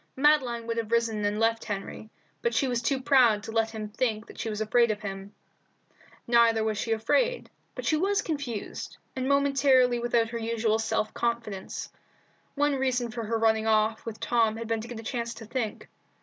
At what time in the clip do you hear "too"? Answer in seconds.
2.81-2.99